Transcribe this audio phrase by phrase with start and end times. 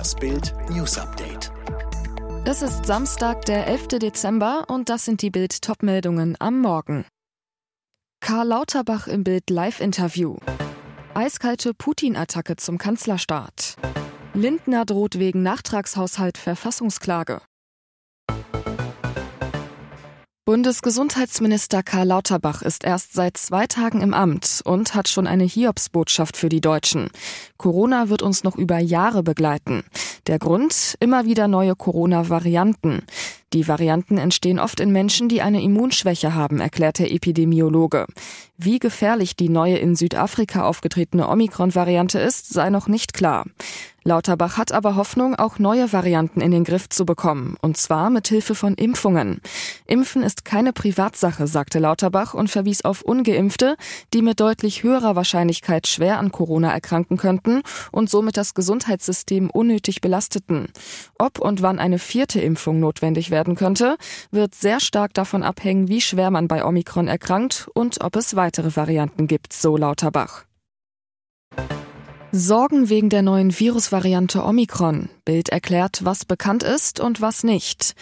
[0.00, 1.52] Das Bild News Update.
[2.46, 3.88] Es ist Samstag, der 11.
[3.98, 7.04] Dezember und das sind die Bild Topmeldungen am Morgen.
[8.20, 10.38] Karl Lauterbach im Bild Live-Interview.
[11.12, 13.76] Eiskalte Putin-Attacke zum Kanzlerstaat.
[14.32, 17.42] Lindner droht wegen Nachtragshaushalt Verfassungsklage.
[20.50, 26.36] Bundesgesundheitsminister Karl Lauterbach ist erst seit zwei Tagen im Amt und hat schon eine Hiobsbotschaft
[26.36, 27.10] für die Deutschen.
[27.56, 29.84] Corona wird uns noch über Jahre begleiten.
[30.26, 30.96] Der Grund?
[30.98, 33.02] Immer wieder neue Corona-Varianten.
[33.52, 38.06] Die Varianten entstehen oft in Menschen, die eine Immunschwäche haben, erklärt der Epidemiologe.
[38.56, 43.46] Wie gefährlich die neue in Südafrika aufgetretene Omikron-Variante ist, sei noch nicht klar.
[44.02, 48.28] Lauterbach hat aber Hoffnung, auch neue Varianten in den Griff zu bekommen, und zwar mit
[48.28, 49.40] Hilfe von Impfungen.
[49.86, 53.76] Impfen ist keine Privatsache, sagte Lauterbach und verwies auf ungeimpfte,
[54.14, 57.60] die mit deutlich höherer Wahrscheinlichkeit schwer an Corona erkranken könnten
[57.92, 60.68] und somit das Gesundheitssystem unnötig belasteten.
[61.18, 63.96] Ob und wann eine vierte Impfung notwendig werden könnte,
[64.30, 68.74] wird sehr stark davon abhängen, wie schwer man bei Omikron erkrankt und ob es weitere
[68.74, 70.44] Varianten gibt, so Lauterbach.
[72.32, 75.08] Sorgen wegen der neuen Virusvariante Omikron.
[75.24, 77.96] Bild erklärt, was bekannt ist und was nicht.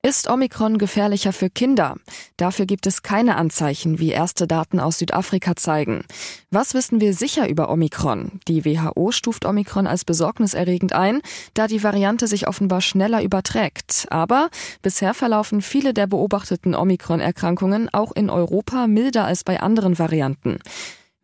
[0.00, 1.96] Ist Omikron gefährlicher für Kinder?
[2.38, 6.04] Dafür gibt es keine Anzeichen, wie erste Daten aus Südafrika zeigen.
[6.50, 8.40] Was wissen wir sicher über Omikron?
[8.48, 11.20] Die WHO stuft Omikron als besorgniserregend ein,
[11.52, 14.06] da die Variante sich offenbar schneller überträgt.
[14.08, 14.48] Aber
[14.80, 20.58] bisher verlaufen viele der beobachteten Omikron-Erkrankungen auch in Europa milder als bei anderen Varianten.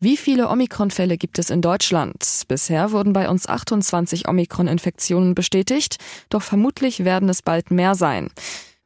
[0.02, 2.24] Wie viele Omikron-Fälle gibt es in Deutschland?
[2.48, 5.98] Bisher wurden bei uns 28 Omikron-Infektionen bestätigt,
[6.30, 8.30] doch vermutlich werden es bald mehr sein.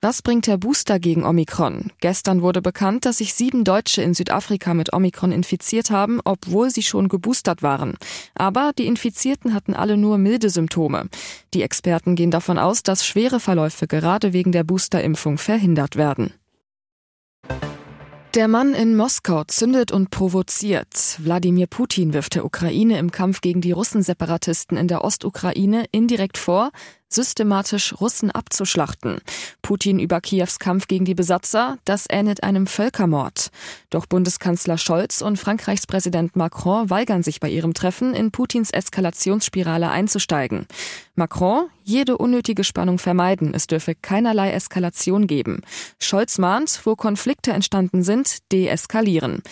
[0.00, 1.92] Was bringt der Booster gegen Omikron?
[2.00, 6.82] Gestern wurde bekannt, dass sich sieben Deutsche in Südafrika mit Omikron infiziert haben, obwohl sie
[6.82, 7.94] schon geboostert waren.
[8.34, 11.08] Aber die Infizierten hatten alle nur milde Symptome.
[11.54, 16.34] Die Experten gehen davon aus, dass schwere Verläufe gerade wegen der Boosterimpfung verhindert werden.
[18.34, 21.20] Der Mann in Moskau zündet und provoziert.
[21.20, 26.72] Wladimir Putin wirft der Ukraine im Kampf gegen die Russenseparatisten in der Ostukraine indirekt vor,
[27.14, 29.18] systematisch Russen abzuschlachten.
[29.62, 33.50] Putin über Kiews Kampf gegen die Besatzer, das ähnelt einem Völkermord.
[33.90, 39.90] Doch Bundeskanzler Scholz und Frankreichs Präsident Macron weigern sich bei ihrem Treffen in Putins Eskalationsspirale
[39.90, 40.66] einzusteigen.
[41.14, 45.60] Macron, jede unnötige Spannung vermeiden, es dürfe keinerlei Eskalation geben.
[46.00, 49.42] Scholz mahnt, wo Konflikte entstanden sind, deeskalieren.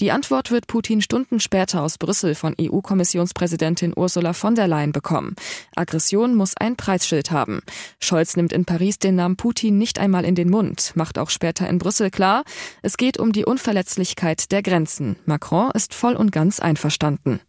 [0.00, 5.36] Die Antwort wird Putin Stunden später aus Brüssel von EU-Kommissionspräsidentin Ursula von der Leyen bekommen.
[5.76, 6.74] Aggression muss ein
[7.12, 7.60] Preisschild haben.
[8.00, 11.68] Scholz nimmt in Paris den Namen Putin nicht einmal in den Mund, macht auch später
[11.68, 12.44] in Brüssel klar,
[12.80, 15.16] es geht um die Unverletzlichkeit der Grenzen.
[15.26, 17.40] Macron ist voll und ganz einverstanden.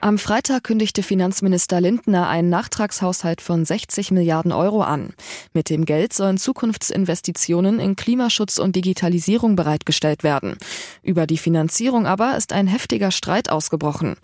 [0.00, 5.12] Am Freitag kündigte Finanzminister Lindner einen Nachtragshaushalt von 60 Milliarden Euro an.
[5.54, 10.56] Mit dem Geld sollen Zukunftsinvestitionen in Klimaschutz und Digitalisierung bereitgestellt werden.
[11.02, 14.14] Über die Finanzierung aber ist ein heftiger Streit ausgebrochen.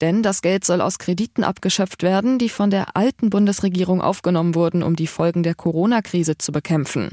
[0.00, 4.84] Denn das Geld soll aus Krediten abgeschöpft werden, die von der alten Bundesregierung aufgenommen wurden,
[4.84, 7.10] um die Folgen der Corona-Krise zu bekämpfen.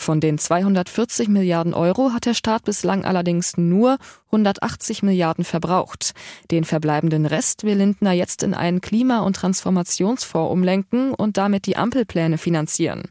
[0.00, 6.14] Von den 240 Milliarden Euro hat der Staat bislang allerdings nur 180 Milliarden verbraucht.
[6.52, 11.76] Den verbleibenden Rest will Lindner jetzt in einen Klima- und Transformationsfonds umlenken und damit die
[11.76, 13.02] Ampelpläne finanzieren.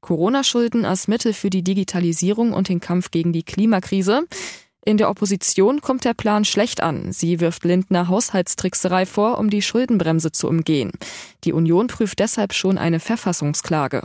[0.00, 4.22] Corona-Schulden als Mittel für die Digitalisierung und den Kampf gegen die Klimakrise.
[4.84, 7.12] In der Opposition kommt der Plan schlecht an.
[7.12, 10.92] Sie wirft Lindner Haushaltstrickserei vor, um die Schuldenbremse zu umgehen.
[11.44, 14.04] Die Union prüft deshalb schon eine Verfassungsklage.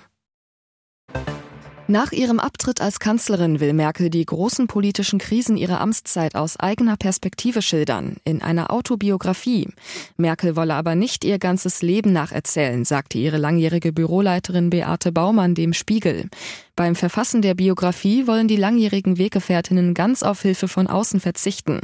[1.93, 6.97] Nach ihrem Abtritt als Kanzlerin will Merkel die großen politischen Krisen ihrer Amtszeit aus eigener
[6.97, 9.69] Perspektive schildern, in einer Autobiografie.
[10.17, 15.73] Merkel wolle aber nicht ihr ganzes Leben nacherzählen, sagte ihre langjährige Büroleiterin Beate Baumann dem
[15.73, 16.31] Spiegel.
[16.75, 21.81] Beim Verfassen der Biografie wollen die langjährigen Weggefährtinnen ganz auf Hilfe von außen verzichten.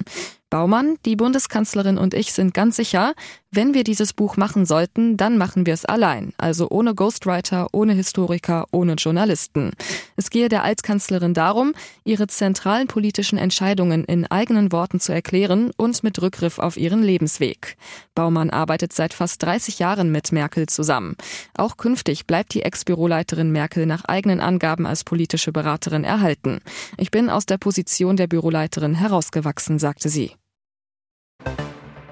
[0.50, 3.14] Baumann, die Bundeskanzlerin und ich sind ganz sicher,
[3.52, 7.94] wenn wir dieses Buch machen sollten, dann machen wir es allein, also ohne Ghostwriter, ohne
[7.94, 9.72] Historiker, ohne Journalisten.
[10.16, 16.04] Es gehe der Altkanzlerin darum, ihre zentralen politischen Entscheidungen in eigenen Worten zu erklären und
[16.04, 17.76] mit Rückgriff auf ihren Lebensweg.
[18.16, 21.16] Baumann arbeitet seit fast 30 Jahren mit Merkel zusammen.
[21.56, 26.60] Auch künftig bleibt die Ex-Büroleiterin Merkel nach eigenen Angaben als politische Beraterin erhalten.
[26.98, 30.39] Ich bin aus der Position der Büroleiterin herausgewachsen, sagte sie.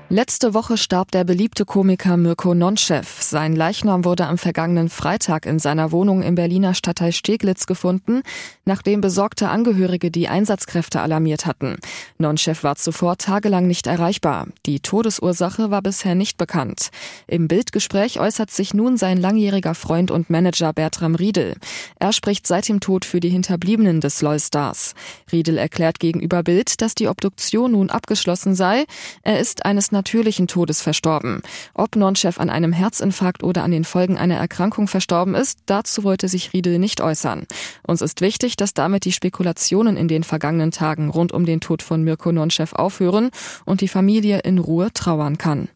[0.09, 3.21] Letzte Woche starb der beliebte Komiker Mirko Nonchev.
[3.21, 8.21] Sein Leichnam wurde am vergangenen Freitag in seiner Wohnung im Berliner Stadtteil Steglitz gefunden,
[8.63, 11.75] nachdem besorgte Angehörige die Einsatzkräfte alarmiert hatten.
[12.19, 14.47] Nonchev war zuvor tagelang nicht erreichbar.
[14.65, 16.89] Die Todesursache war bisher nicht bekannt.
[17.27, 21.55] Im Bildgespräch äußert sich nun sein langjähriger Freund und Manager Bertram Riedel.
[21.99, 24.93] Er spricht seit dem Tod für die Hinterbliebenen des LOL-Stars.
[25.33, 28.85] Riedel erklärt gegenüber Bild, dass die Obduktion nun abgeschlossen sei.
[29.23, 31.41] Er ist eines natürlichen Todes verstorben.
[31.73, 36.27] Ob Nonchef an einem Herzinfarkt oder an den Folgen einer Erkrankung verstorben ist, dazu wollte
[36.27, 37.47] sich Riedel nicht äußern.
[37.85, 41.81] Uns ist wichtig, dass damit die Spekulationen in den vergangenen Tagen rund um den Tod
[41.81, 43.31] von Mirko Nonchef aufhören
[43.65, 45.69] und die Familie in Ruhe trauern kann.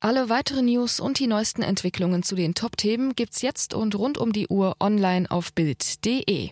[0.00, 4.32] Alle weiteren News und die neuesten Entwicklungen zu den Top-Themen gibt's jetzt und rund um
[4.32, 6.50] die Uhr online auf Bild.de.